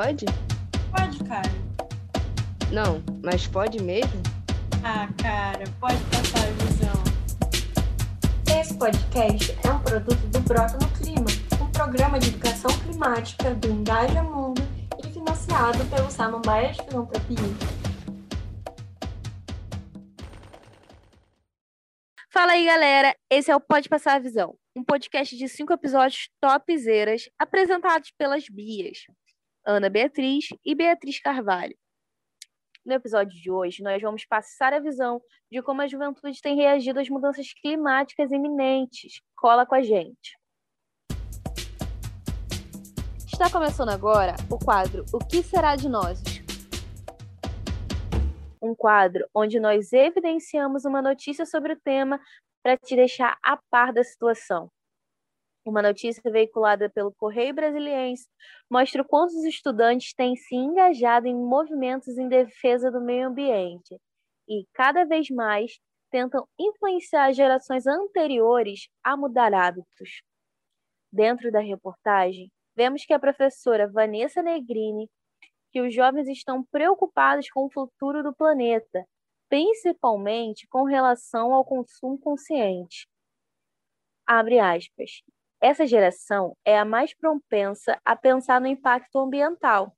[0.00, 0.24] pode?
[0.90, 1.50] Pode, cara.
[2.72, 4.22] Não, mas pode mesmo?
[4.82, 7.04] Ah, cara, pode passar a visão.
[8.58, 11.26] Esse podcast é um produto do Brota no Clima,
[11.60, 14.62] um programa de educação climática do Engaja Mundo
[15.04, 17.36] e financiado pelo Samambaia de Filantropia.
[22.30, 23.14] Fala aí, galera.
[23.28, 28.48] Esse é o Pode Passar a Visão, um podcast de cinco episódios topzeiras apresentados pelas
[28.48, 29.00] Bias,
[29.64, 31.76] Ana Beatriz e Beatriz Carvalho.
[32.84, 36.98] No episódio de hoje, nós vamos passar a visão de como a juventude tem reagido
[36.98, 39.20] às mudanças climáticas iminentes.
[39.36, 40.38] Cola com a gente.
[43.26, 46.22] Está começando agora o quadro O que será de nós?
[48.62, 52.20] Um quadro onde nós evidenciamos uma notícia sobre o tema
[52.62, 54.70] para te deixar a par da situação.
[55.70, 58.26] Uma notícia veiculada pelo Correio Brasiliense
[58.68, 63.96] mostra o quanto os estudantes têm se engajado em movimentos em defesa do meio ambiente
[64.48, 65.78] e, cada vez mais,
[66.10, 70.22] tentam influenciar gerações anteriores a mudar hábitos.
[71.12, 75.08] Dentro da reportagem, vemos que a professora Vanessa Negrini
[75.70, 79.04] que os jovens estão preocupados com o futuro do planeta,
[79.48, 83.06] principalmente com relação ao consumo consciente.
[84.26, 85.22] Abre aspas.
[85.60, 89.94] Essa geração é a mais propensa a pensar no impacto ambiental.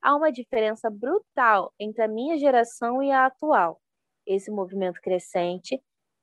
[0.00, 3.82] Há uma diferença brutal entre a minha geração e a atual.
[4.26, 5.78] Esse movimento crescente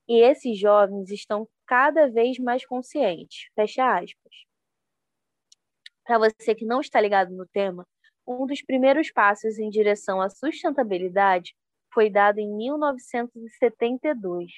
[0.08, 3.50] e esses jovens estão cada vez mais conscientes.
[3.54, 4.34] Fecha aspas.
[6.04, 7.86] Para você que não está ligado no tema,
[8.28, 11.56] um dos primeiros passos em direção à sustentabilidade
[11.94, 14.52] foi dado em 1972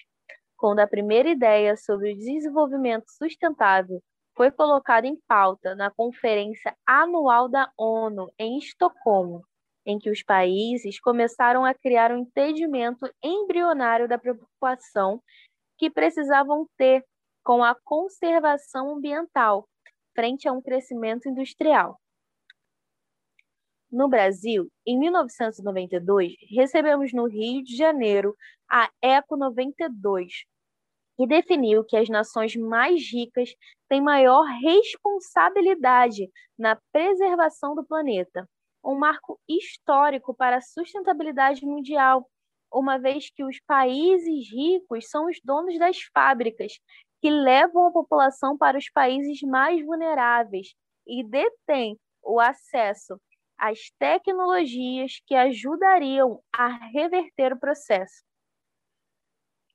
[0.57, 4.01] quando a primeira ideia sobre o desenvolvimento sustentável
[4.35, 9.43] foi colocada em pauta na Conferência Anual da ONU em Estocolmo,
[9.85, 15.21] em que os países começaram a criar um entendimento embrionário da preocupação
[15.77, 17.03] que precisavam ter
[17.43, 19.67] com a conservação ambiental
[20.13, 21.99] frente a um crescimento industrial.
[23.89, 28.35] No Brasil, em 1992, recebemos no Rio de Janeiro
[28.69, 30.43] a ECO 92,
[31.15, 33.49] que definiu que as nações mais ricas
[33.87, 38.47] têm maior responsabilidade na preservação do planeta,
[38.83, 42.29] um marco histórico para a sustentabilidade mundial,
[42.71, 46.73] uma vez que os países ricos são os donos das fábricas
[47.21, 50.73] que levam a população para os países mais vulneráveis
[51.07, 53.17] e detêm o acesso
[53.57, 58.23] as tecnologias que ajudariam a reverter o processo.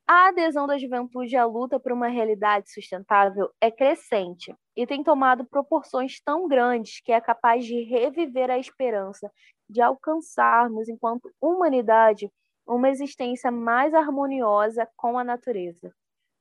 [0.07, 5.45] A adesão da juventude à luta por uma realidade sustentável é crescente e tem tomado
[5.45, 9.31] proporções tão grandes que é capaz de reviver a esperança
[9.69, 12.31] de alcançarmos, enquanto humanidade,
[12.67, 15.93] uma existência mais harmoniosa com a natureza.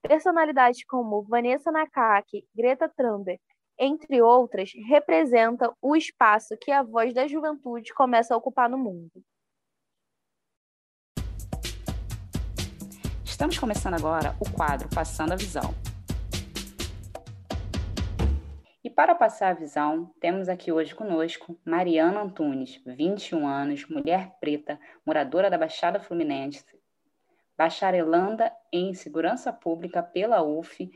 [0.02, 3.40] Personalidades como Vanessa Nakaki, Greta Thunberg
[3.84, 9.12] entre outras, representa o espaço que a voz da juventude começa a ocupar no mundo.
[13.26, 15.74] Estamos começando agora o quadro Passando a Visão.
[18.84, 24.80] E para passar a visão, temos aqui hoje conosco Mariana Antunes, 21 anos, mulher preta,
[25.04, 26.64] moradora da Baixada Fluminense,
[27.58, 30.92] bacharelanda em Segurança Pública pela UF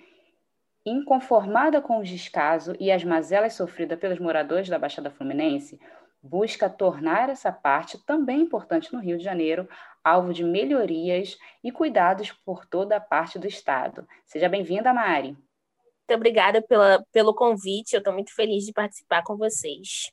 [0.86, 5.80] inconformada com o descaso e as mazelas sofridas pelos moradores da Baixada Fluminense,
[6.22, 9.68] busca tornar essa parte, também importante no Rio de Janeiro,
[10.04, 14.08] alvo de melhorias e cuidados por toda a parte do Estado.
[14.26, 15.30] Seja bem-vinda, Mari.
[15.30, 20.12] Muito obrigada pela, pelo convite, eu estou muito feliz de participar com vocês.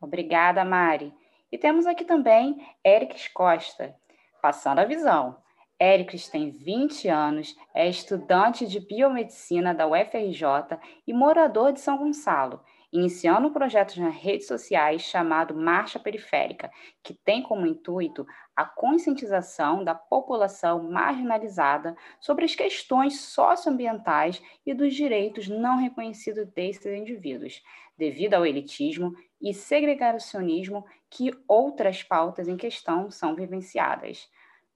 [0.00, 1.14] Obrigada, Mari.
[1.50, 3.96] E temos aqui também Eric Costa,
[4.42, 5.36] passando a visão.
[5.80, 10.76] Éricles tem 20 anos, é estudante de biomedicina da UFRJ
[11.06, 12.60] e morador de São Gonçalo,
[12.92, 16.68] iniciando um projeto nas redes sociais chamado Marcha Periférica,
[17.00, 18.26] que tem como intuito
[18.56, 26.86] a conscientização da população marginalizada sobre as questões socioambientais e dos direitos não reconhecidos desses
[26.86, 27.62] indivíduos,
[27.96, 34.28] devido ao elitismo e segregacionismo que outras pautas em questão são vivenciadas.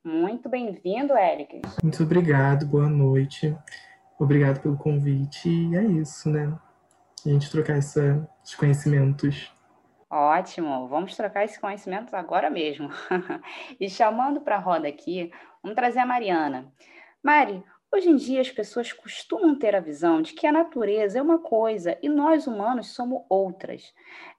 [0.05, 1.63] Muito bem-vindo, Eric.
[1.81, 3.57] Muito obrigado, boa noite.
[4.19, 5.49] Obrigado pelo convite.
[5.49, 6.53] E é isso, né?
[7.25, 9.53] A gente trocar essa, esses conhecimentos.
[10.11, 12.91] Ótimo, vamos trocar esses conhecimentos agora mesmo.
[13.79, 15.31] e chamando para a roda aqui,
[15.63, 16.67] vamos trazer a Mariana.
[17.23, 17.63] Mari,
[17.95, 21.39] hoje em dia as pessoas costumam ter a visão de que a natureza é uma
[21.39, 23.95] coisa e nós humanos somos outras.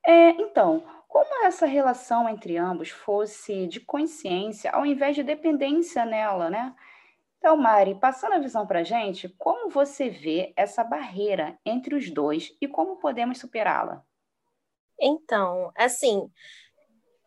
[0.05, 0.83] É, então,
[1.13, 6.75] como essa relação entre ambos fosse de consciência ao invés de dependência nela, né?
[7.37, 12.09] Então, Mari, passando a visão para a gente, como você vê essa barreira entre os
[12.09, 14.03] dois e como podemos superá-la?
[14.99, 16.31] Então, assim,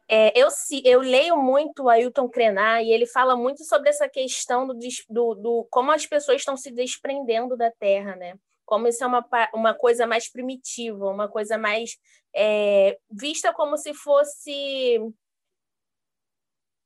[0.09, 0.49] é, eu,
[0.85, 4.75] eu leio muito o Ailton Krenar e ele fala muito sobre essa questão do,
[5.09, 8.35] do, do como as pessoas estão se desprendendo da terra, né?
[8.67, 11.97] Como isso é uma, uma coisa mais primitiva, uma coisa mais
[12.35, 15.01] é, vista como se fosse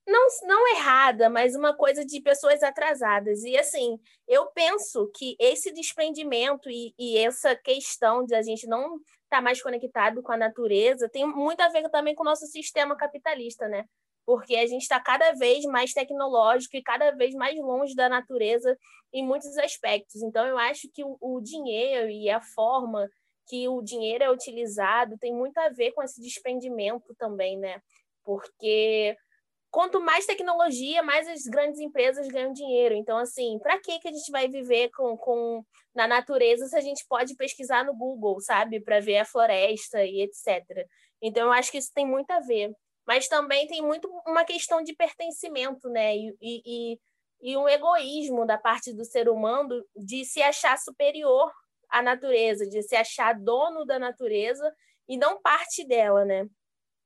[0.06, 3.42] não, não errada, mas uma coisa de pessoas atrasadas.
[3.44, 8.96] E assim, eu penso que esse desprendimento e, e essa questão de a gente não
[8.96, 12.46] estar tá mais conectado com a natureza tem muito a ver também com o nosso
[12.46, 13.84] sistema capitalista, né?
[14.24, 18.76] Porque a gente está cada vez mais tecnológico e cada vez mais longe da natureza
[19.12, 20.22] em muitos aspectos.
[20.22, 23.08] Então, eu acho que o, o dinheiro e a forma
[23.48, 27.82] que o dinheiro é utilizado tem muito a ver com esse desprendimento também, né?
[28.22, 29.16] Porque
[29.70, 32.94] quanto mais tecnologia, mais as grandes empresas ganham dinheiro.
[32.94, 35.64] Então, assim, para que que a gente vai viver com, com
[35.94, 40.22] na natureza se a gente pode pesquisar no Google, sabe, para ver a floresta e
[40.22, 40.86] etc.
[41.22, 42.72] Então, eu acho que isso tem muito a ver.
[43.06, 46.16] Mas também tem muito uma questão de pertencimento, né?
[46.16, 46.98] E, e,
[47.40, 51.50] e um egoísmo da parte do ser humano de se achar superior
[51.88, 54.72] à natureza, de se achar dono da natureza
[55.08, 56.46] e não parte dela, né?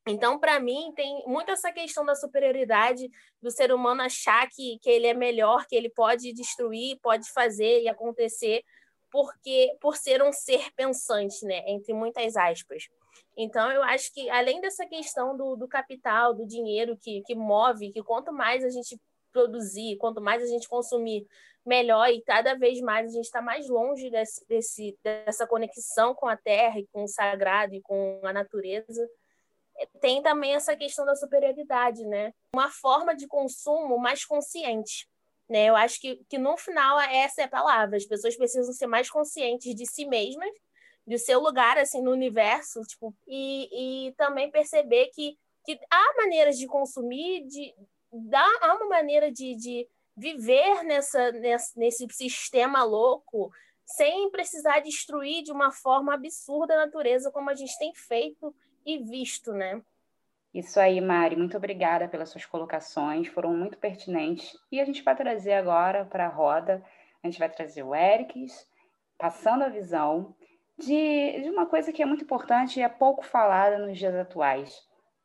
[0.06, 3.08] Então, para mim, tem muito essa questão da superioridade
[3.40, 7.80] do ser humano achar que, que ele é melhor, que ele pode destruir, pode fazer
[7.80, 8.62] e acontecer,
[9.10, 11.62] porque por ser um ser pensante, né?
[11.68, 12.84] Entre muitas aspas.
[13.36, 17.92] Então, eu acho que, além dessa questão do, do capital, do dinheiro que, que move,
[17.92, 19.00] que quanto mais a gente
[19.32, 21.26] produzir, quanto mais a gente consumir,
[21.66, 26.28] melhor, e cada vez mais a gente está mais longe desse, desse, dessa conexão com
[26.28, 29.08] a terra e com o sagrado e com a natureza
[30.00, 32.32] tem também essa questão da superioridade, né?
[32.54, 35.08] Uma forma de consumo mais consciente.
[35.48, 35.66] Né?
[35.66, 37.96] Eu acho que, que no final essa é a palavra.
[37.96, 40.50] As pessoas precisam ser mais conscientes de si mesmas,
[41.06, 46.56] do seu lugar assim no universo, tipo, e, e também perceber que, que há maneiras
[46.56, 47.74] de consumir, de
[48.12, 53.50] dá, há uma maneira de, de viver nessa, nessa, nesse sistema louco
[53.84, 58.54] sem precisar destruir de uma forma absurda a natureza como a gente tem feito
[58.86, 59.82] e visto, né?
[60.54, 61.36] Isso aí, Mari.
[61.36, 64.56] Muito obrigada pelas suas colocações, foram muito pertinentes.
[64.70, 66.82] E a gente vai trazer agora para a roda,
[67.22, 68.66] a gente vai trazer o Erics,
[69.18, 70.34] passando a visão
[70.78, 74.82] de, de uma coisa que é muito importante e é pouco falada nos dias atuais,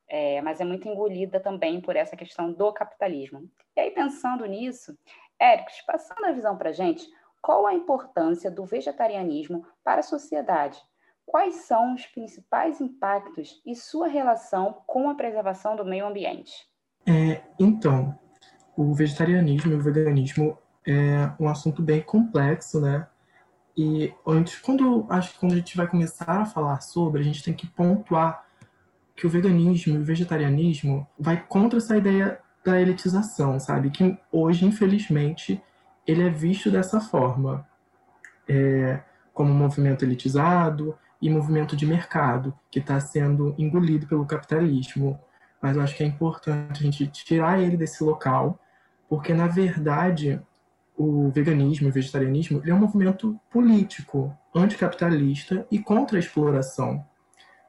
[0.08, 3.50] é, mas é muito engolida também por essa questão do capitalismo.
[3.76, 4.98] E aí, pensando nisso,
[5.42, 7.08] Erics, passando a visão para a gente,
[7.42, 10.82] qual a importância do vegetarianismo para a sociedade?
[11.26, 16.68] Quais são os principais impactos e sua relação com a preservação do meio ambiente?
[17.08, 18.18] É, então,
[18.76, 20.58] o vegetarianismo e o veganismo
[20.88, 23.08] é um assunto bem complexo, né?
[23.82, 27.42] E antes, quando acho que quando a gente vai começar a falar sobre, a gente
[27.42, 28.46] tem que pontuar
[29.16, 33.90] que o veganismo e o vegetarianismo vai contra essa ideia da elitização, sabe?
[33.90, 35.64] Que hoje, infelizmente,
[36.06, 37.66] ele é visto dessa forma,
[38.50, 39.00] é,
[39.34, 45.18] como um movimento elitizado, e movimento de mercado, que está sendo engolido pelo capitalismo.
[45.62, 48.60] Mas eu acho que é importante a gente tirar ele desse local,
[49.08, 50.42] porque, na verdade,
[51.00, 57.06] o veganismo e o vegetarianismo é um movimento político, anticapitalista e contra a exploração,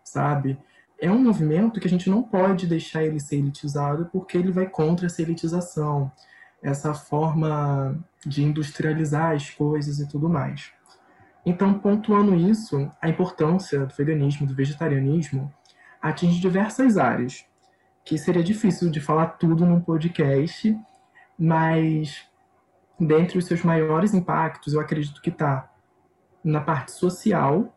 [0.02, 0.58] sabe?
[1.00, 4.68] É um movimento que a gente não pode deixar ele ser elitizado, porque ele vai
[4.68, 6.10] contra essa elitização,
[6.60, 7.96] essa forma
[8.26, 10.72] de industrializar as coisas e tudo mais.
[11.46, 15.54] Então, pontuando isso, a importância do veganismo, do vegetarianismo,
[16.02, 17.46] atinge diversas áreas,
[18.04, 20.76] que seria difícil de falar tudo num podcast,
[21.38, 22.28] mas
[23.00, 25.71] dentre os seus maiores impactos, eu acredito que está
[26.45, 27.75] na parte social,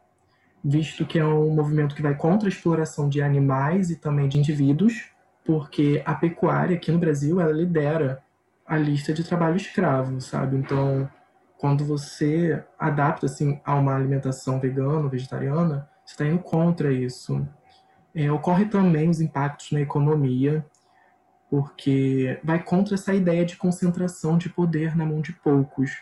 [0.64, 4.38] visto que é um movimento que vai contra a exploração de animais e também de
[4.38, 5.12] indivíduos,
[5.46, 8.24] porque a pecuária aqui no Brasil, ela lidera
[8.66, 10.58] a lista de trabalho escravo, sabe?
[10.58, 11.10] Então,
[11.58, 17.46] quando você adapta assim a uma alimentação vegana, vegetariana, você está indo contra isso.
[18.16, 20.66] É, ocorre também os impactos na economia,
[21.54, 26.02] porque vai contra essa ideia de concentração de poder na mão de poucos.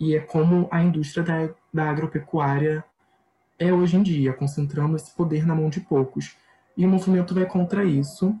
[0.00, 2.84] E é como a indústria da, da agropecuária
[3.56, 6.36] é hoje em dia, concentrando esse poder na mão de poucos.
[6.76, 8.36] E o movimento vai contra isso,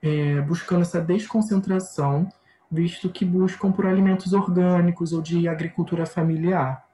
[0.00, 2.28] é, buscando essa desconcentração
[2.70, 6.86] visto que buscam por alimentos orgânicos ou de agricultura familiar,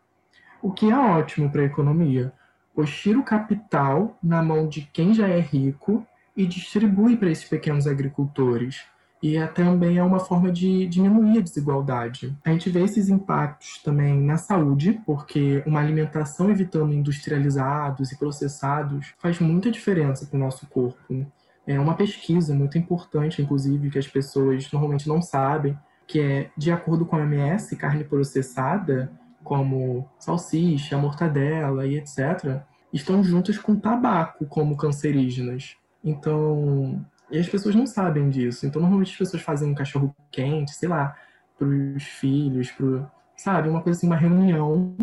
[0.63, 2.33] o que é ótimo para a economia,
[2.75, 7.47] pois tira o capital na mão de quem já é rico e distribui para esses
[7.47, 8.94] pequenos agricultores.
[9.25, 12.37] E é, também é uma forma de diminuir a desigualdade.
[12.45, 19.15] A gente vê esses impactos também na saúde, porque uma alimentação evitando industrializados e processados
[19.17, 21.27] faz muita diferença para o nosso corpo.
[21.67, 25.75] É uma pesquisa muito importante, inclusive, que as pessoas normalmente não sabem,
[26.07, 29.11] que é, de acordo com a OMS, carne processada,
[29.43, 32.61] como salsicha, mortadela e etc.,
[32.93, 35.79] estão juntas com tabaco como cancerígenas.
[36.05, 38.67] Então, e as pessoas não sabem disso.
[38.67, 41.17] Então, normalmente as pessoas fazem um cachorro quente, sei lá,
[41.59, 44.97] para os filhos, pro, sabe, uma coisa assim, uma reunião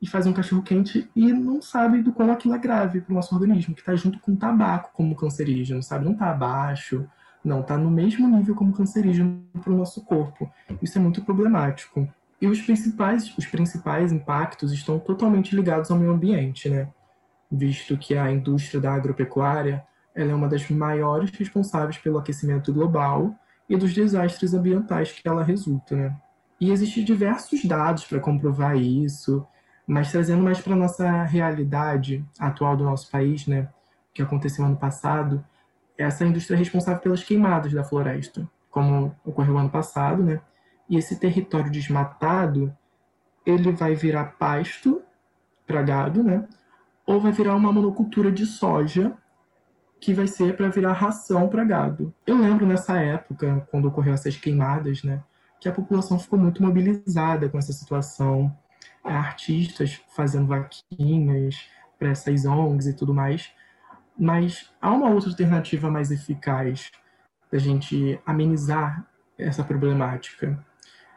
[0.00, 3.14] e fazem um cachorro quente e não sabe do quão aquilo é grave para o
[3.14, 6.04] nosso organismo, que está junto com o tabaco como cancerígeno, sabe?
[6.04, 7.08] Não está abaixo,
[7.42, 10.50] não, está no mesmo nível como cancerígeno para o nosso corpo.
[10.82, 12.08] Isso é muito problemático.
[12.40, 16.88] E os principais, os principais impactos estão totalmente ligados ao meio ambiente, né?
[17.50, 23.34] Visto que a indústria da agropecuária ela é uma das maiores responsáveis pelo aquecimento global
[23.68, 26.16] e dos desastres ambientais que ela resulta, né?
[26.60, 29.46] E existem diversos dados para comprovar isso,
[29.86, 33.68] mas trazendo mais para nossa realidade atual do nosso país, né,
[34.14, 35.44] que aconteceu ano passado,
[35.98, 40.40] essa indústria é responsável pelas queimadas da floresta, como ocorreu ano passado, né?
[40.88, 42.74] E esse território desmatado,
[43.44, 45.02] ele vai virar pasto
[45.66, 46.46] para gado, né?
[47.06, 49.16] Ou vai virar uma monocultura de soja
[50.00, 52.14] que vai ser para virar ração para gado.
[52.26, 55.22] Eu lembro nessa época, quando ocorreu essas queimadas, né,
[55.60, 58.54] que a população ficou muito mobilizada com essa situação,
[59.02, 63.50] artistas fazendo vaquinhas para essas ONGs e tudo mais.
[64.18, 66.90] Mas há uma outra alternativa mais eficaz
[67.50, 69.06] da gente amenizar
[69.38, 70.58] essa problemática,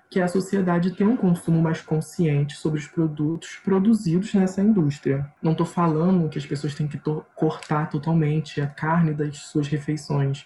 [0.09, 5.31] que a sociedade ter um consumo mais consciente sobre os produtos produzidos nessa indústria.
[5.41, 9.67] Não estou falando que as pessoas têm que to cortar totalmente a carne das suas
[9.67, 10.45] refeições,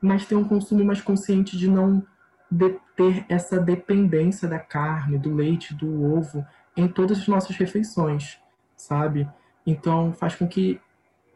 [0.00, 2.02] mas ter um consumo mais consciente de não
[2.50, 8.38] de ter essa dependência da carne, do leite, do ovo em todas as nossas refeições,
[8.76, 9.28] sabe?
[9.66, 10.80] Então faz com que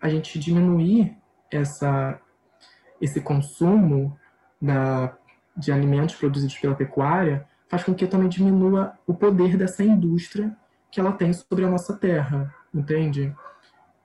[0.00, 1.16] a gente diminuir
[1.50, 2.18] essa
[3.00, 4.16] esse consumo
[4.60, 5.16] da,
[5.56, 10.54] de alimentos produzidos pela pecuária faz com que também diminua o poder dessa indústria
[10.90, 13.32] que ela tem sobre a nossa terra, entende?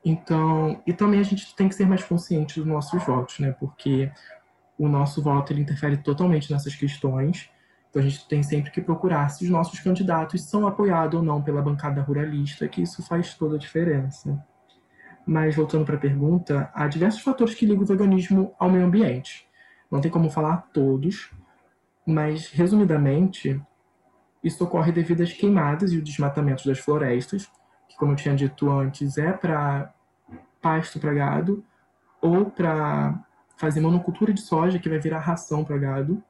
[0.05, 3.51] Então, e também a gente tem que ser mais consciente dos nossos votos, né?
[3.59, 4.11] Porque
[4.77, 7.49] o nosso voto ele interfere totalmente nessas questões.
[7.89, 11.41] Então a gente tem sempre que procurar se os nossos candidatos são apoiados ou não
[11.41, 14.45] pela bancada ruralista, que isso faz toda a diferença.
[15.25, 19.47] Mas voltando para a pergunta, há diversos fatores que ligam o veganismo ao meio ambiente.
[19.89, 21.31] Não tem como falar todos,
[22.05, 23.59] mas, resumidamente,
[24.43, 27.49] isso ocorre devido às queimadas e o desmatamento das florestas,
[27.89, 29.91] que, como eu tinha dito antes, é para
[30.61, 31.63] pasto para gado
[32.21, 33.19] ou para
[33.57, 36.23] fazer monocultura de soja, que vai virar ração para gado.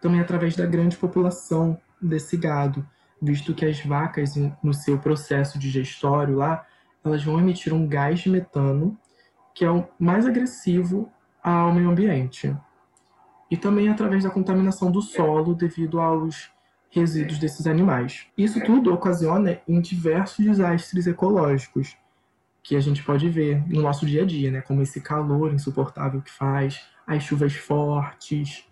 [0.00, 2.86] Também através da grande população desse gado,
[3.20, 6.64] visto que as vacas, no seu processo digestório lá,
[7.04, 8.96] elas vão emitir um gás de metano,
[9.54, 11.10] que é o mais agressivo
[11.42, 12.54] ao meio ambiente
[13.52, 16.50] e também através da contaminação do solo devido aos
[16.88, 18.26] resíduos desses animais.
[18.36, 21.94] Isso tudo ocasiona em diversos desastres ecológicos
[22.62, 24.62] que a gente pode ver no nosso dia a dia, né?
[24.62, 28.64] como esse calor insuportável que faz, as chuvas fortes,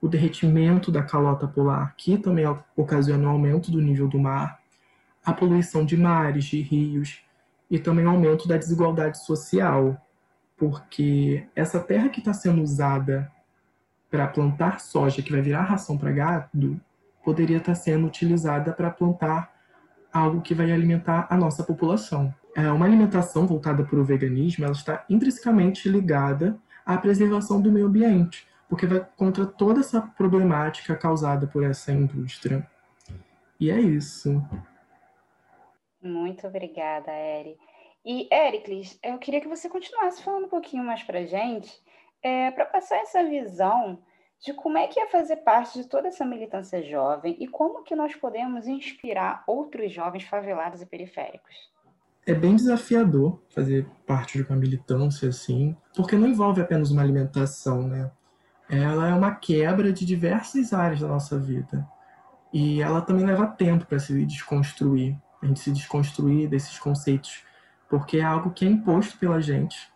[0.00, 2.44] o derretimento da calota polar, que também
[2.76, 4.60] ocasiona o aumento do nível do mar,
[5.24, 7.24] a poluição de mares, de rios
[7.68, 10.00] e também o aumento da desigualdade social,
[10.56, 13.28] porque essa terra que está sendo usada
[14.10, 16.80] para plantar soja, que vai virar ração para gado,
[17.24, 19.52] poderia estar tá sendo utilizada para plantar
[20.12, 22.34] algo que vai alimentar a nossa população.
[22.56, 27.86] É uma alimentação voltada para o veganismo, ela está intrinsecamente ligada à preservação do meio
[27.86, 32.66] ambiente, porque vai contra toda essa problemática causada por essa indústria.
[33.60, 34.42] E é isso.
[36.02, 37.56] Muito obrigada, Eri.
[38.04, 41.70] E, Ericles, eu queria que você continuasse falando um pouquinho mais para gente
[42.22, 43.98] é, para passar essa visão
[44.40, 47.96] de como é que é fazer parte de toda essa militância jovem e como que
[47.96, 51.54] nós podemos inspirar outros jovens favelados e periféricos.
[52.24, 57.82] É bem desafiador fazer parte de uma militância assim, porque não envolve apenas uma alimentação,
[57.82, 58.10] né?
[58.68, 61.88] Ela é uma quebra de diversas áreas da nossa vida.
[62.52, 67.44] E ela também leva tempo para se desconstruir, a gente se desconstruir desses conceitos,
[67.88, 69.90] porque é algo que é imposto pela gente,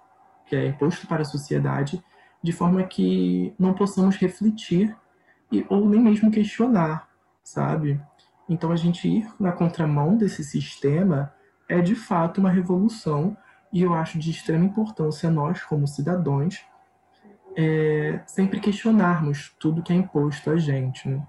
[0.52, 2.04] que é imposto para a sociedade
[2.42, 4.94] de forma que não possamos refletir
[5.50, 7.08] e, ou nem mesmo questionar,
[7.42, 7.98] sabe?
[8.46, 11.32] Então a gente ir na contramão desse sistema
[11.66, 13.34] é de fato uma revolução
[13.72, 16.62] E eu acho de extrema importância nós, como cidadãos,
[17.56, 21.08] é, sempre questionarmos tudo que é imposto a gente.
[21.08, 21.26] Né?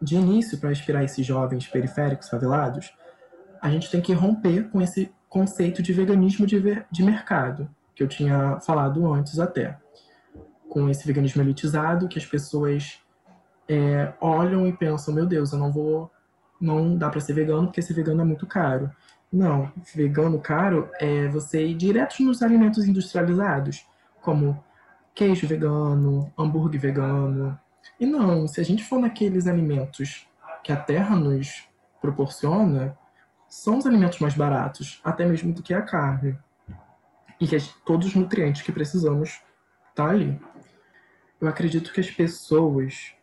[0.00, 2.96] De início, para inspirar esses jovens periféricos favelados,
[3.60, 7.68] a gente tem que romper com esse conceito de veganismo de, ver, de mercado,
[8.00, 9.78] que eu tinha falado antes até.
[10.70, 12.98] Com esse veganismo elitizado, que as pessoas
[13.68, 16.10] é, olham e pensam: meu Deus, eu não vou.
[16.58, 18.90] Não dá para ser vegano porque ser vegano é muito caro.
[19.30, 23.86] Não, vegano caro é você ir direto nos alimentos industrializados,
[24.22, 24.62] como
[25.14, 27.58] queijo vegano, hambúrguer vegano.
[27.98, 30.26] E não, se a gente for naqueles alimentos
[30.64, 31.68] que a terra nos
[32.00, 32.96] proporciona,
[33.48, 36.36] são os alimentos mais baratos, até mesmo do que a carne.
[37.40, 39.40] E que todos os nutrientes que precisamos
[39.94, 40.40] tá ali.
[41.40, 43.14] Eu acredito que as pessoas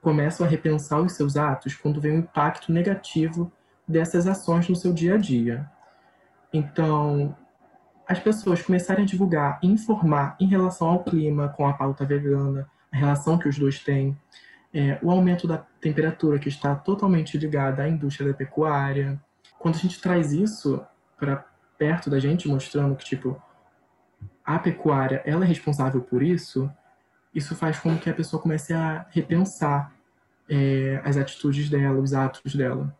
[0.00, 3.52] começam a repensar os seus atos quando vem o um impacto negativo
[3.86, 5.70] dessas ações no seu dia a dia.
[6.52, 7.36] Então,
[8.06, 12.68] as pessoas começarem a divulgar e informar em relação ao clima com a pauta vegana,
[12.92, 14.16] a relação que os dois têm,
[14.74, 19.20] é, o aumento da temperatura que está totalmente ligada à indústria da pecuária.
[19.58, 20.84] Quando a gente traz isso
[21.18, 21.44] para
[21.82, 23.42] perto da gente, mostrando que tipo
[24.44, 26.70] a pecuária ela é responsável por isso,
[27.34, 29.92] isso faz com que a pessoa comece a repensar
[30.48, 32.96] é, as atitudes dela, os atos dela.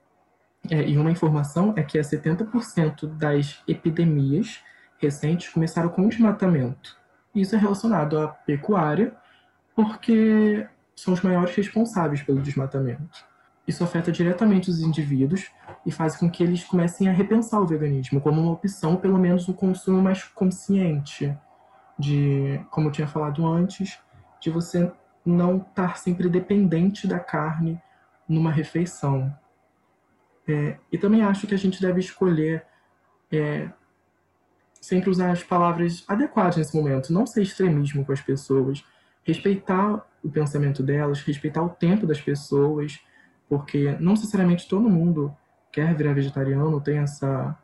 [0.69, 4.61] É, e uma informação é que 70% das epidemias
[4.99, 6.97] recentes começaram com desmatamento.
[7.33, 9.15] Isso é relacionado à pecuária,
[9.77, 13.25] porque são os maiores responsáveis pelo desmatamento.
[13.67, 15.51] Isso afeta diretamente os indivíduos
[15.87, 19.49] e faz com que eles comecem a repensar o veganismo como uma opção, pelo menos
[19.49, 21.37] o consumo mais consciente
[21.99, 23.99] de, como eu tinha falado antes,
[24.41, 24.91] de você
[25.25, 27.81] não estar sempre dependente da carne
[28.29, 29.33] numa refeição.
[30.49, 32.67] É, e também acho que a gente deve escolher
[33.31, 33.71] é,
[34.81, 38.85] sempre usar as palavras adequadas nesse momento, não ser extremismo com as pessoas,
[39.23, 43.01] respeitar o pensamento delas, respeitar o tempo das pessoas,
[43.53, 45.37] porque não necessariamente todo mundo
[45.71, 47.55] quer virar vegetariano, tem essa,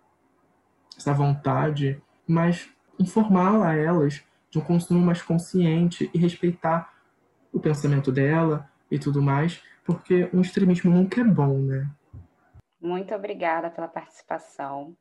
[0.94, 2.68] essa vontade, mas
[3.00, 6.92] informar a elas de um consumo mais consciente e respeitar
[7.50, 11.88] o pensamento dela e tudo mais, porque um extremismo nunca é bom, né?
[12.78, 14.94] Muito obrigada pela participação.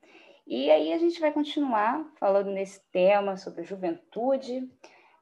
[0.47, 4.65] E aí a gente vai continuar falando nesse tema sobre juventude,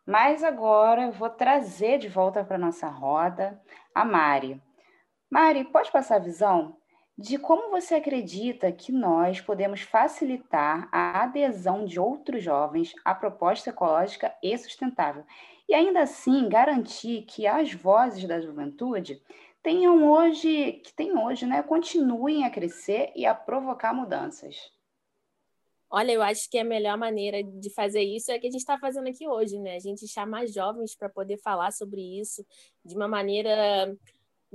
[0.06, 3.60] mas agora eu vou trazer de volta para nossa roda
[3.95, 4.62] a Mari.
[5.29, 6.77] Mari, pode passar a visão
[7.17, 13.69] de como você acredita que nós podemos facilitar a adesão de outros jovens à proposta
[13.69, 15.23] ecológica e sustentável
[15.67, 19.21] e ainda assim garantir que as vozes da juventude
[19.63, 24.71] tenham hoje, que tem hoje, né, continuem a crescer e a provocar mudanças.
[25.89, 28.77] Olha, eu acho que a melhor maneira de fazer isso é que a gente está
[28.77, 29.75] fazendo aqui hoje, né?
[29.75, 32.45] A gente chamar jovens para poder falar sobre isso
[32.83, 33.95] de uma maneira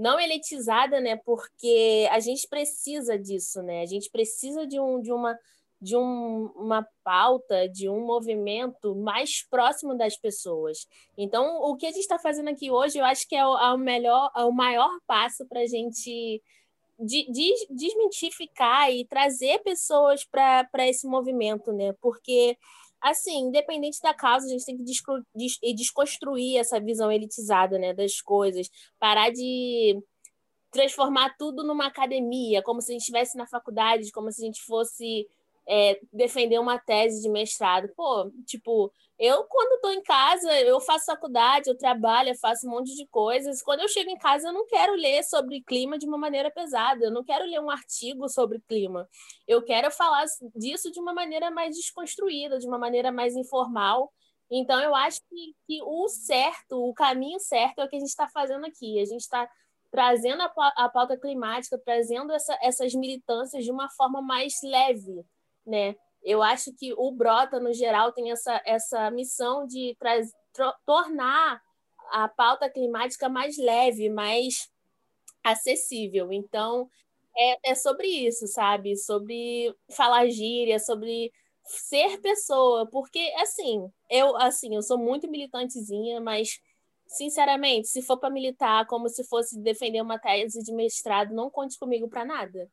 [0.00, 1.16] não elitizada, né?
[1.16, 3.82] Porque a gente precisa disso, né?
[3.82, 5.38] A gente precisa de, um, de uma
[5.82, 10.86] de um, uma pauta, de um movimento mais próximo das pessoas.
[11.16, 13.72] Então, o que a gente está fazendo aqui hoje, eu acho que é o, é
[13.72, 16.42] o melhor, é o maior passo para a gente
[16.98, 21.94] de, de, desmitificar e trazer pessoas para esse movimento, né?
[22.00, 22.58] Porque,
[23.00, 28.20] assim, independente da causa, a gente tem que des, desconstruir essa visão elitizada né, das
[28.20, 30.02] coisas, parar de
[30.70, 34.62] transformar tudo numa academia, como se a gente estivesse na faculdade, como se a gente
[34.62, 35.26] fosse
[35.70, 37.88] é, defender uma tese de mestrado.
[37.94, 42.70] Pô, tipo, eu quando estou em casa, eu faço faculdade, eu trabalho, eu faço um
[42.70, 43.62] monte de coisas.
[43.62, 47.04] Quando eu chego em casa, eu não quero ler sobre clima de uma maneira pesada,
[47.04, 49.08] eu não quero ler um artigo sobre clima.
[49.46, 50.24] Eu quero falar
[50.56, 54.12] disso de uma maneira mais desconstruída, de uma maneira mais informal.
[54.50, 58.08] Então, eu acho que, que o certo, o caminho certo é o que a gente
[58.08, 59.00] está fazendo aqui.
[59.00, 59.48] A gente está
[59.92, 65.24] trazendo a, a pauta climática, trazendo essa, essas militâncias de uma forma mais leve,
[65.70, 65.94] né?
[66.22, 69.96] Eu acho que o Brota, no geral, tem essa, essa missão de
[70.84, 71.62] tornar
[72.12, 74.68] a pauta climática mais leve, mais
[75.42, 76.32] acessível.
[76.32, 76.88] Então,
[77.36, 78.96] é, é sobre isso, sabe?
[78.96, 81.32] Sobre falar gíria, sobre
[81.64, 86.60] ser pessoa, porque assim, eu assim, eu sou muito militantezinha, mas
[87.06, 91.78] sinceramente, se for para militar como se fosse defender uma tese de mestrado, não conte
[91.78, 92.68] comigo para nada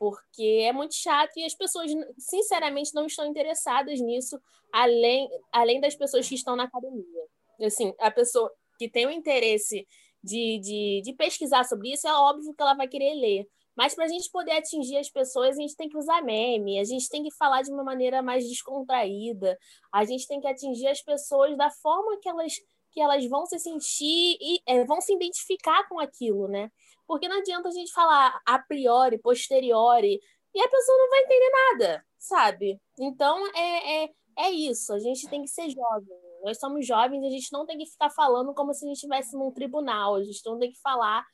[0.00, 4.40] porque é muito chato e as pessoas, sinceramente, não estão interessadas nisso,
[4.72, 7.26] além, além das pessoas que estão na academia.
[7.60, 9.86] Assim, a pessoa que tem o interesse
[10.24, 13.46] de, de, de pesquisar sobre isso, é óbvio que ela vai querer ler.
[13.76, 16.84] Mas para a gente poder atingir as pessoas, a gente tem que usar meme, a
[16.84, 19.58] gente tem que falar de uma maneira mais descontraída,
[19.92, 22.54] a gente tem que atingir as pessoas da forma que elas
[22.90, 26.70] que elas vão se sentir e é, vão se identificar com aquilo, né?
[27.06, 30.20] Porque não adianta a gente falar a priori, posteriori,
[30.54, 32.80] e a pessoa não vai entender nada, sabe?
[32.98, 36.18] Então é, é, é isso, a gente tem que ser jovem.
[36.42, 39.36] Nós somos jovens, a gente não tem que ficar falando como se a gente estivesse
[39.36, 41.24] num tribunal, a gente não tem que falar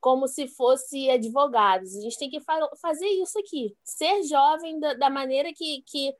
[0.00, 1.96] como se fosse advogados.
[1.96, 6.14] A gente tem que fa fazer isso aqui, ser jovem da, da maneira que, que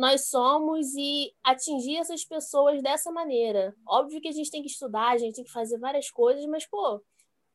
[0.00, 3.76] nós somos e atingir essas pessoas dessa maneira.
[3.86, 6.66] Óbvio que a gente tem que estudar, a gente tem que fazer várias coisas, mas,
[6.66, 7.02] pô,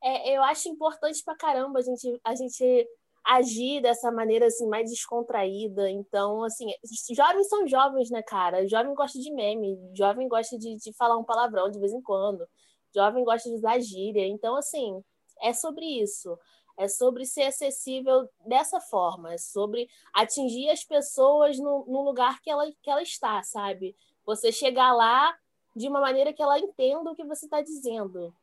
[0.04, 2.88] é, eu acho importante pra caramba a gente, a gente
[3.26, 5.90] agir dessa maneira assim mais descontraída.
[5.90, 6.68] Então, assim,
[7.16, 8.68] jovens são jovens, né, cara?
[8.68, 12.48] Jovem gosta de meme, jovem gosta de, de falar um palavrão de vez em quando,
[12.94, 14.28] jovem gosta de usar gíria.
[14.28, 15.04] Então, assim,
[15.42, 16.38] é sobre isso.
[16.78, 22.50] É sobre ser acessível dessa forma, é sobre atingir as pessoas no, no lugar que
[22.50, 23.96] ela, que ela está, sabe?
[24.26, 25.34] Você chegar lá
[25.76, 28.34] de uma maneira que ela entenda o que você está dizendo.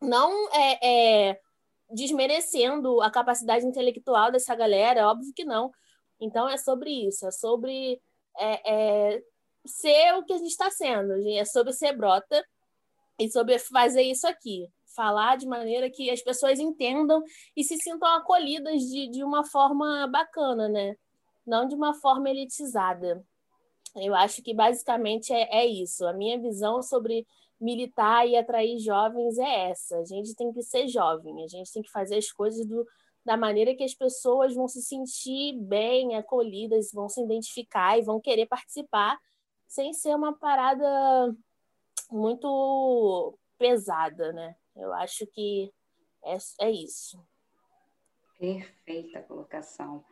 [0.00, 1.40] Não é, é,
[1.90, 5.72] desmerecendo a capacidade intelectual dessa galera, óbvio que não.
[6.20, 8.00] Então é sobre isso, é sobre
[8.38, 8.72] é,
[9.14, 9.22] é,
[9.64, 12.44] ser o que a gente está sendo, é sobre ser brota
[13.18, 17.22] e sobre fazer isso aqui falar de maneira que as pessoas entendam
[17.56, 20.96] e se sintam acolhidas de, de uma forma bacana, né?
[21.46, 23.24] Não de uma forma elitizada.
[23.96, 26.06] Eu acho que basicamente é, é isso.
[26.06, 27.26] A minha visão sobre
[27.60, 29.98] militar e atrair jovens é essa.
[29.98, 32.86] A gente tem que ser jovem, a gente tem que fazer as coisas do,
[33.24, 38.20] da maneira que as pessoas vão se sentir bem, acolhidas, vão se identificar e vão
[38.20, 39.18] querer participar,
[39.68, 41.36] sem ser uma parada
[42.10, 44.56] muito pesada, né?
[44.80, 45.70] Eu acho que
[46.24, 47.22] é, é isso.
[48.38, 50.02] Perfeita colocação.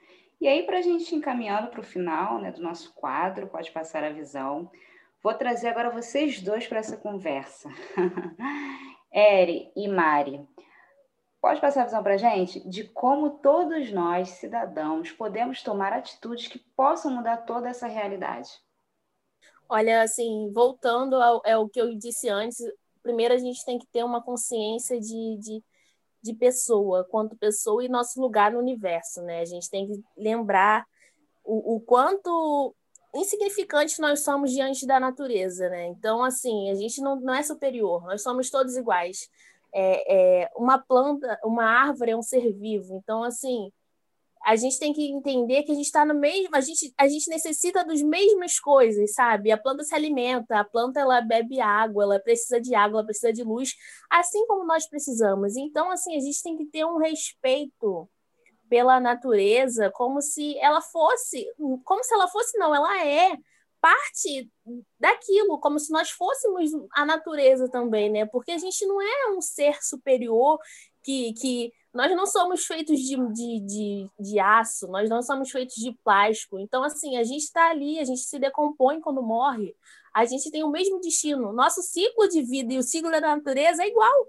[0.40, 4.04] E aí, para a gente encaminhando para o final né, do nosso quadro, pode passar
[4.04, 4.70] a visão.
[5.22, 7.68] Vou trazer agora vocês dois para essa conversa.
[9.10, 10.46] Eri e Mari,
[11.40, 16.46] pode passar a visão para a gente de como todos nós, cidadãos, podemos tomar atitudes
[16.46, 18.50] que possam mudar toda essa realidade?
[19.68, 22.58] Olha, assim, voltando ao, ao que eu disse antes,
[23.02, 25.64] primeiro a gente tem que ter uma consciência de, de,
[26.22, 29.40] de pessoa, quanto pessoa e nosso lugar no universo, né?
[29.40, 30.86] A gente tem que lembrar
[31.44, 32.74] o, o quanto
[33.14, 35.86] insignificante nós somos diante da natureza, né?
[35.86, 39.28] Então, assim, a gente não, não é superior, nós somos todos iguais.
[39.72, 42.96] É, é, uma planta, uma árvore é um ser vivo.
[42.96, 43.70] Então, assim,
[44.44, 47.28] a gente tem que entender que a gente está no mesmo, a gente, a gente
[47.28, 49.50] necessita das mesmas coisas, sabe?
[49.50, 53.32] A planta se alimenta, a planta ela bebe água, ela precisa de água, ela precisa
[53.32, 53.74] de luz,
[54.10, 55.56] assim como nós precisamos.
[55.56, 58.08] Então, assim, a gente tem que ter um respeito
[58.68, 61.46] pela natureza, como se ela fosse,
[61.84, 63.36] como se ela fosse, não, ela é
[63.80, 64.50] parte
[64.98, 68.26] daquilo, como se nós fôssemos a natureza também, né?
[68.26, 70.58] Porque a gente não é um ser superior
[71.02, 75.74] que, que nós não somos feitos de, de, de, de, aço, nós não somos feitos
[75.76, 76.58] de plástico.
[76.58, 79.74] Então, assim, a gente está ali, a gente se decompõe quando morre,
[80.14, 81.52] a gente tem o mesmo destino.
[81.52, 84.26] Nosso ciclo de vida e o ciclo da natureza é igual.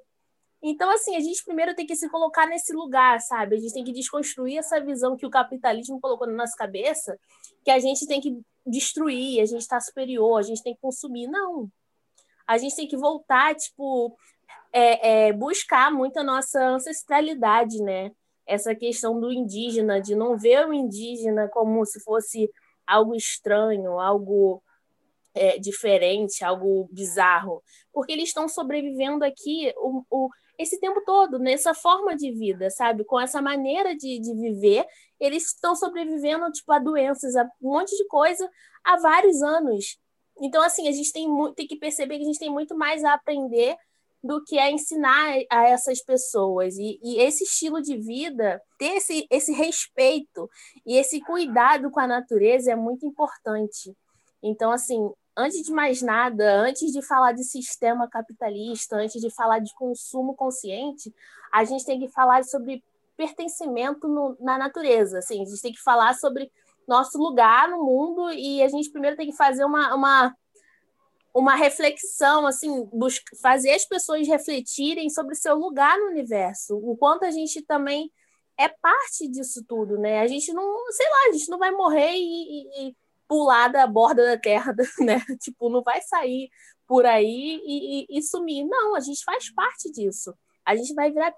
[0.61, 3.55] Então, assim, a gente primeiro tem que se colocar nesse lugar, sabe?
[3.55, 7.17] A gente tem que desconstruir essa visão que o capitalismo colocou na nossa cabeça,
[7.63, 11.27] que a gente tem que destruir, a gente está superior, a gente tem que consumir.
[11.27, 11.71] Não.
[12.45, 14.17] A gente tem que voltar, tipo,
[14.71, 18.11] é, é, buscar muito a nossa ancestralidade, né?
[18.45, 22.49] Essa questão do indígena, de não ver o indígena como se fosse
[22.85, 24.63] algo estranho, algo
[25.33, 27.61] é, diferente, algo bizarro,
[27.93, 33.05] porque eles estão sobrevivendo aqui o, o, esse tempo todo, nessa forma de vida, sabe?
[33.05, 34.85] Com essa maneira de, de viver,
[35.19, 38.49] eles estão sobrevivendo tipo, a doenças, a um monte de coisa
[38.83, 39.97] há vários anos.
[40.41, 43.13] Então, assim, a gente tem, tem que perceber que a gente tem muito mais a
[43.13, 43.75] aprender
[44.23, 46.77] do que é ensinar a essas pessoas.
[46.77, 50.49] E, e, esse estilo de vida, ter esse, esse respeito
[50.85, 53.95] e esse cuidado com a natureza é muito importante.
[54.43, 59.59] Então, assim, antes de mais nada, antes de falar de sistema capitalista, antes de falar
[59.59, 61.13] de consumo consciente,
[61.51, 62.83] a gente tem que falar sobre
[63.15, 65.19] pertencimento no, na natureza.
[65.19, 66.51] Assim, a gente tem que falar sobre
[66.87, 70.35] nosso lugar no mundo e a gente primeiro tem que fazer uma, uma
[71.39, 72.89] uma reflexão, assim,
[73.41, 78.11] fazer as pessoas refletirem sobre seu lugar no universo, o quanto a gente também
[78.57, 80.19] é parte disso tudo, né?
[80.19, 82.97] A gente não, sei lá, a gente não vai morrer e, e, e
[83.27, 85.19] pular da borda da terra, né?
[85.39, 86.49] Tipo, não vai sair
[86.85, 88.65] por aí e, e, sumir.
[88.65, 90.33] Não, a gente faz parte disso.
[90.65, 91.33] A gente vai virar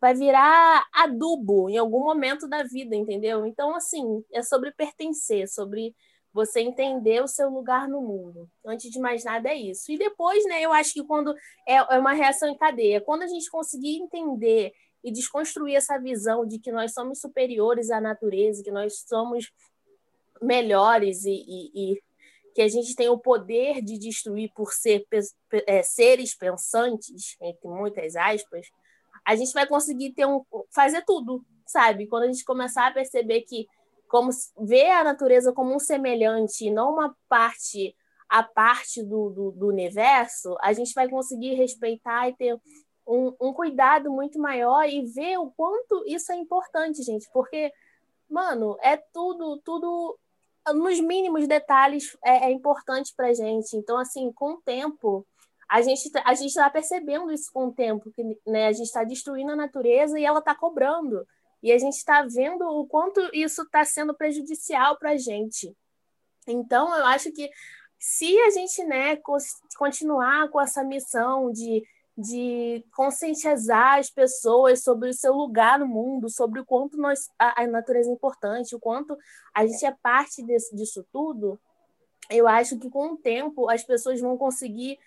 [0.00, 3.46] vai virar adubo em algum momento da vida, entendeu?
[3.46, 5.94] Então, assim, é sobre pertencer, sobre
[6.32, 8.48] você entender o seu lugar no mundo.
[8.64, 9.92] Antes de mais nada, é isso.
[9.92, 11.34] E depois, né, eu acho que quando
[11.66, 14.72] é, é uma reação em cadeia, quando a gente conseguir entender
[15.04, 19.50] e desconstruir essa visão de que nós somos superiores à natureza, que nós somos
[20.40, 22.02] melhores e, e, e
[22.54, 25.06] que a gente tem o poder de destruir por ser
[25.66, 28.66] é, seres pensantes, entre muitas aspas,
[29.24, 32.06] a gente vai conseguir ter um, fazer tudo, sabe?
[32.06, 33.66] Quando a gente começar a perceber que
[34.12, 34.28] como
[34.60, 37.96] ver a natureza como um semelhante, não uma parte
[38.28, 42.60] a parte do, do, do universo, a gente vai conseguir respeitar e ter
[43.06, 47.72] um, um, cuidado muito maior e ver o quanto isso é importante, gente, porque,
[48.28, 50.18] mano, é tudo, tudo
[50.74, 53.76] nos mínimos detalhes é, é importante para gente.
[53.76, 55.26] Então, assim, com o tempo,
[55.68, 58.86] a gente tá, a gente está percebendo isso com o tempo, que né, a gente
[58.86, 61.26] está destruindo a natureza e ela está cobrando.
[61.62, 65.74] E a gente está vendo o quanto isso está sendo prejudicial para a gente.
[66.46, 67.50] Então, eu acho que
[67.98, 69.16] se a gente né,
[69.76, 71.84] continuar com essa missão de,
[72.18, 77.62] de conscientizar as pessoas sobre o seu lugar no mundo, sobre o quanto nós, a,
[77.62, 79.16] a natureza é importante, o quanto
[79.54, 81.60] a gente é parte desse, disso tudo,
[82.28, 84.98] eu acho que com o tempo as pessoas vão conseguir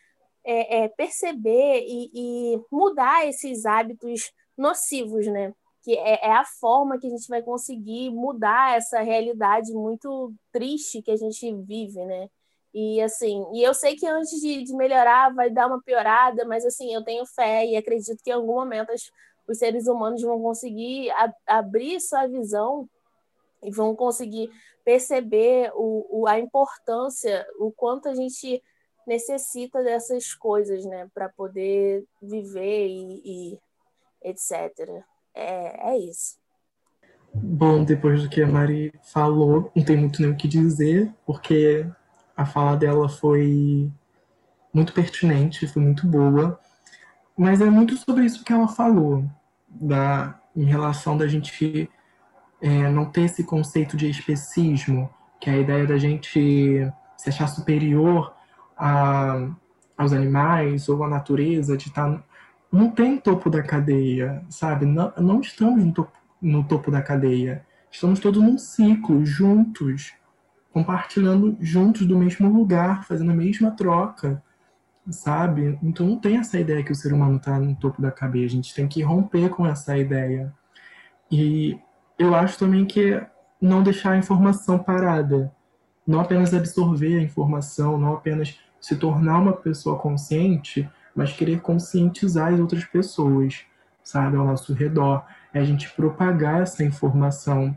[0.45, 5.53] é, é, perceber e, e, mudar esses hábitos nocivos, né?
[5.85, 11.01] Que é, é, a forma que a gente vai conseguir mudar essa realidade muito triste
[11.01, 12.27] que a gente vive, né?
[12.73, 16.65] E assim, e eu sei que antes de, de melhorar vai dar uma piorada, mas
[16.65, 19.11] assim, eu tenho fé e acredito que em algum momento as,
[19.47, 22.89] os seres humanos vão conseguir a, abrir sua visão
[23.63, 24.49] e vão conseguir
[24.83, 28.61] perceber o, o, a importância, o quanto a gente
[29.07, 33.21] necessita dessas coisas, né, para poder viver e,
[33.53, 33.59] e
[34.23, 35.05] etc.
[35.35, 36.37] É, é isso.
[37.33, 41.85] Bom, depois do que a Mari falou, não tem muito nem o que dizer, porque
[42.35, 43.91] a fala dela foi
[44.73, 46.59] muito pertinente, foi muito boa,
[47.37, 49.25] mas é muito sobre isso que ela falou,
[49.67, 51.89] da, em relação da gente
[52.61, 57.47] é, não ter esse conceito de especismo, que é a ideia da gente se achar
[57.47, 58.33] superior
[58.77, 59.49] a,
[59.97, 62.23] aos animais ou à natureza, de estar.
[62.75, 64.85] Não tem topo da cadeia, sabe?
[64.85, 66.11] Não, não estamos no topo,
[66.41, 67.65] no topo da cadeia.
[67.89, 70.11] Estamos todos num ciclo, juntos,
[70.73, 74.43] compartilhando juntos do mesmo lugar, fazendo a mesma troca,
[75.09, 75.79] sabe?
[75.81, 78.45] Então não tem essa ideia que o ser humano está no topo da cadeia.
[78.45, 80.53] A gente tem que romper com essa ideia.
[81.31, 81.79] E
[82.19, 83.25] eu acho também que
[83.61, 85.49] não deixar a informação parada.
[86.05, 92.53] Não apenas absorver a informação, não apenas se tornar uma pessoa consciente, mas querer conscientizar
[92.53, 93.65] as outras pessoas,
[94.03, 95.25] sabe, ao nosso redor.
[95.53, 97.75] É a gente propagar essa informação.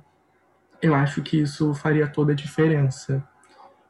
[0.83, 3.23] Eu acho que isso faria toda a diferença,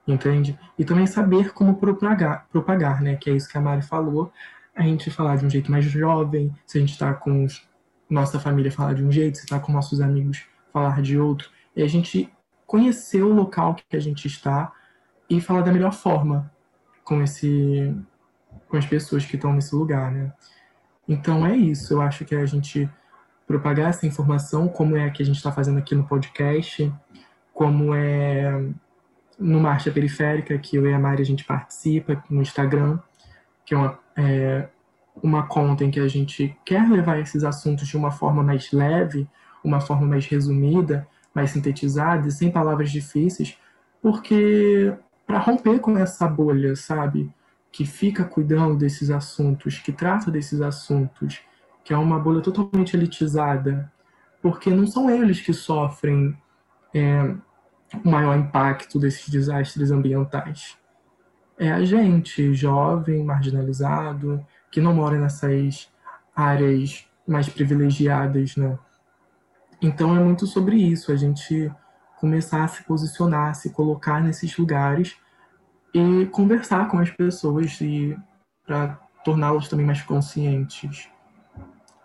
[0.06, 0.58] entende?
[0.78, 3.16] E também saber como propagar, propagar né?
[3.16, 4.30] Que é isso que a Mari falou.
[4.76, 7.66] A gente falar de um jeito mais jovem, se a gente está com os,
[8.08, 11.50] nossa família falar de um jeito, se está com nossos amigos falar de outro.
[11.74, 12.30] E a gente
[12.66, 14.72] conhecer o local que a gente está
[15.28, 16.50] e falar da melhor forma,
[17.02, 17.94] com esse
[18.68, 20.33] com as pessoas que estão nesse lugar, né?
[21.09, 21.92] Então é isso.
[21.92, 22.88] Eu acho que a gente
[23.47, 26.92] propagar essa informação, como é que a gente está fazendo aqui no podcast,
[27.55, 28.62] como é
[29.38, 32.99] no Marcha Periférica, que eu e a Mari a gente participa no Instagram,
[33.64, 34.68] que é uma, é
[35.23, 39.29] uma conta em que a gente quer levar esses assuntos de uma forma mais leve,
[39.62, 43.57] uma forma mais resumida, mais sintetizada, sem palavras difíceis,
[44.03, 44.92] porque
[45.27, 47.31] para romper com essa bolha, sabe?
[47.70, 51.40] Que fica cuidando desses assuntos, que trata desses assuntos,
[51.85, 53.90] que é uma bolha totalmente elitizada,
[54.42, 56.37] porque não são eles que sofrem
[56.94, 57.35] é,
[58.04, 60.76] o maior impacto desses desastres ambientais.
[61.59, 65.90] É a gente, jovem, marginalizado, que não mora nessas
[66.35, 68.78] áreas mais privilegiadas, né?
[69.81, 71.70] Então é muito sobre isso, a gente
[72.18, 75.16] começar a se posicionar, se colocar nesses lugares
[75.94, 78.16] e conversar com as pessoas e
[78.66, 81.09] para torná-los também mais conscientes.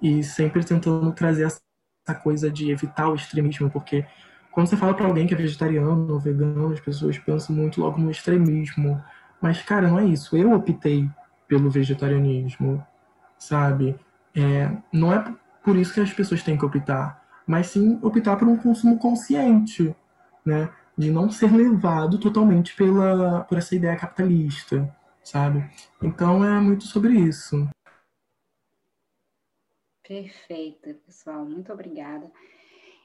[0.01, 4.05] E sempre tentando trazer essa coisa de evitar o extremismo, porque
[4.51, 7.99] quando você fala para alguém que é vegetariano ou vegano, as pessoas pensam muito logo
[7.99, 9.01] no extremismo.
[9.41, 10.37] Mas, cara, não é isso.
[10.37, 11.09] Eu optei
[11.47, 12.85] pelo vegetarianismo,
[13.37, 13.95] sabe?
[14.35, 18.47] É, não é por isso que as pessoas têm que optar, mas sim optar por
[18.47, 19.95] um consumo consciente
[20.45, 20.69] né?
[20.97, 25.67] De não ser levado totalmente pela, por essa ideia capitalista, sabe?
[26.01, 27.67] Então é muito sobre isso.
[30.07, 31.45] Perfeito, pessoal.
[31.45, 32.29] Muito obrigada.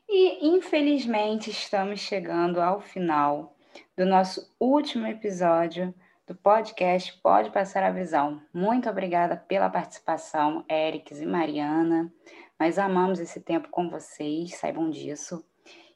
[0.09, 3.55] E, infelizmente, estamos chegando ao final
[3.97, 5.95] do nosso último episódio
[6.27, 8.43] do podcast Pode Passar a Visão.
[8.53, 12.13] Muito obrigada pela participação, Erics e Mariana.
[12.59, 15.45] Nós amamos esse tempo com vocês, saibam disso.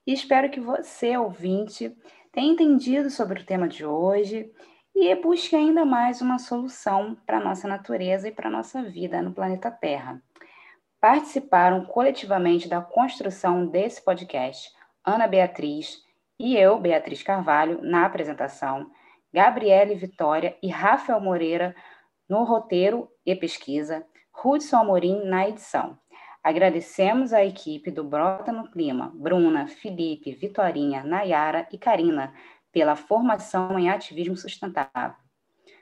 [0.04, 1.96] E espero que você, ouvinte,
[2.32, 4.50] tenha entendido sobre o tema de hoje
[4.94, 9.22] e busque ainda mais uma solução para a nossa natureza e para a nossa vida
[9.22, 10.20] no planeta Terra.
[11.00, 14.70] Participaram coletivamente da construção desse podcast
[15.04, 16.02] Ana Beatriz
[16.38, 18.90] e eu, Beatriz Carvalho, na apresentação,
[19.32, 21.76] Gabriele Vitória e Rafael Moreira
[22.28, 24.04] no roteiro e pesquisa,
[24.44, 26.01] Hudson Amorim na edição.
[26.42, 32.34] Agradecemos a equipe do Brota no Clima, Bruna, Felipe, Vitorinha, Nayara e Karina,
[32.72, 35.14] pela formação em ativismo sustentável.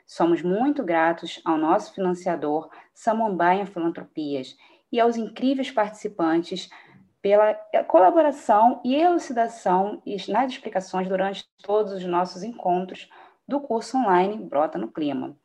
[0.07, 4.57] Somos muito gratos ao nosso financiador Samambaia Filantropias
[4.91, 6.69] e aos incríveis participantes
[7.23, 7.55] pela
[7.87, 13.09] colaboração e elucidação nas explicações durante todos os nossos encontros
[13.47, 15.37] do curso online Brota no Clima.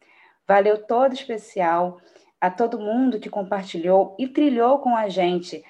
[0.48, 2.00] Valeu todo especial
[2.46, 5.64] a todo mundo que compartilhou e trilhou com a gente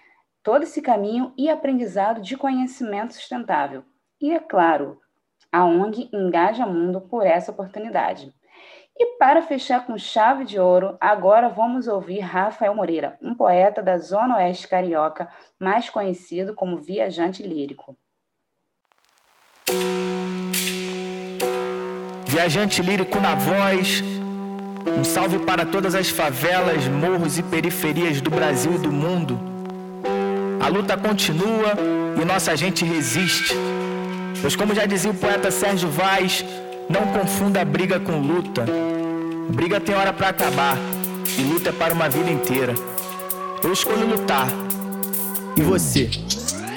[0.44, 3.86] todo esse caminho e aprendizado de conhecimento sustentável.
[4.20, 5.00] E, é claro,
[5.50, 8.34] a ONG Engaja Mundo por essa oportunidade.
[8.94, 13.98] E para fechar com chave de ouro, agora vamos ouvir Rafael Moreira, um poeta da
[13.98, 17.98] Zona Oeste Carioca, mais conhecido como Viajante Lírico.
[22.28, 24.04] Viajante lírico na voz,
[24.86, 29.39] um salve para todas as favelas, morros e periferias do Brasil e do mundo.
[30.60, 31.74] A luta continua
[32.21, 33.56] e nossa gente resiste.
[34.41, 36.45] Pois, como já dizia o poeta Sérgio Vaz,
[36.89, 38.65] não confunda briga com luta.
[39.50, 40.78] Briga tem hora para acabar
[41.38, 42.74] e luta é para uma vida inteira.
[43.63, 44.48] Eu escolho lutar.
[45.58, 46.10] E você?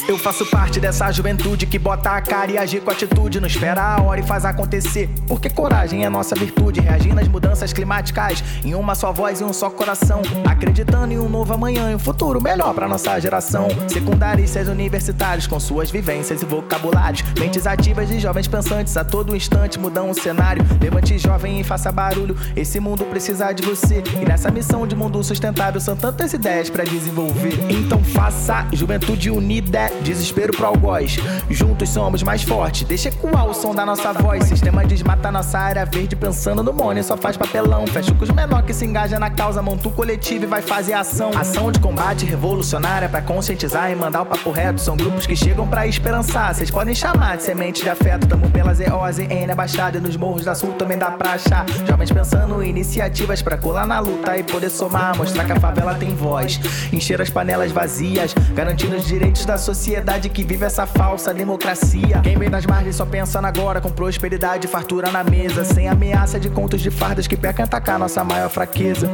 [0.09, 3.41] Eu faço parte dessa juventude que bota a cara e agir com atitude.
[3.41, 5.07] Não espera a hora e faz acontecer.
[5.27, 6.81] Porque coragem é nossa virtude.
[6.81, 10.23] Reagir nas mudanças climáticas em uma só voz e um só coração.
[10.47, 13.69] Acreditando em um novo amanhã e um futuro melhor pra nossa geração.
[13.87, 17.23] Secundaristas universitários com suas vivências e vocabulários.
[17.39, 20.65] Mentes ativas de jovens pensantes a todo instante mudam o cenário.
[20.81, 22.35] Levante jovem e faça barulho.
[22.57, 24.03] Esse mundo precisa de você.
[24.23, 27.59] E nessa missão de mundo sustentável são tantas ideias para desenvolver.
[27.69, 31.17] Então faça juventude unida desespero pro algoz.
[31.51, 34.45] Juntos somos mais fortes, deixa ecoar o som da nossa voz.
[34.45, 37.87] Sistema desmata nossa área verde, pensando no money, só faz papelão.
[37.87, 40.95] Fecha com os menor que se engaja na causa, monta o coletivo e vai fazer
[40.95, 41.31] ação.
[41.37, 44.81] Ação de combate revolucionária para conscientizar e mandar o papo reto.
[44.81, 46.55] São grupos que chegam para esperançar.
[46.55, 48.27] Vocês podem chamar de semente de afeto.
[48.27, 51.67] Tamo pelas EOS, N Baixada e nos morros da Sul também dá pra achar.
[51.87, 55.95] Jovens pensando em iniciativas para colar na luta e poder somar, mostrar que a favela
[55.95, 56.61] tem voz.
[56.93, 62.21] Encher as panelas vazias, garantindo os direitos da sociedade sociedade que vive essa falsa democracia.
[62.23, 66.39] Quem vem das margens só pensando agora com prosperidade e fartura na mesa, sem ameaça
[66.39, 69.11] de contos de fardas que pecam atacar nossa maior fraqueza.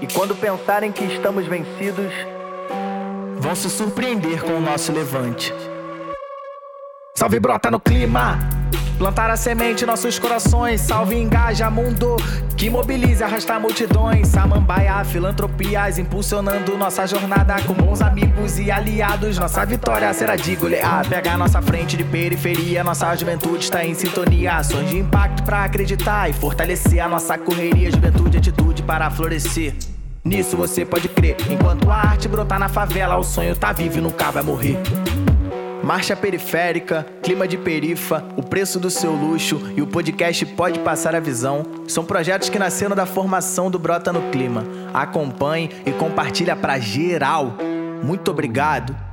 [0.00, 2.14] E quando pensarem que estamos vencidos,
[3.40, 5.52] vão se surpreender com o nosso levante.
[7.14, 8.61] Salve brota no clima!
[9.02, 12.14] Plantar a semente em nossos corações, salve engaja mundo
[12.56, 14.28] que mobilize arrastar multidões.
[14.28, 19.36] Samambaia, filantropias, impulsionando nossa jornada com bons amigos e aliados.
[19.38, 21.04] Nossa vitória será de golear.
[21.08, 24.58] Pega nossa frente de periferia, nossa juventude está em sintonia.
[24.58, 27.90] Ações de impacto para acreditar e fortalecer a nossa correria.
[27.90, 29.74] Juventude, atitude para florescer.
[30.24, 31.36] Nisso você pode crer.
[31.50, 34.78] Enquanto a arte brotar na favela, o sonho tá vivo e nunca vai morrer.
[35.82, 41.14] Marcha periférica, clima de perifa, o preço do seu luxo e o podcast Pode Passar
[41.14, 44.64] a Visão são projetos que nasceram da formação do Brota no Clima.
[44.94, 47.56] Acompanhe e compartilha para geral.
[48.02, 49.11] Muito obrigado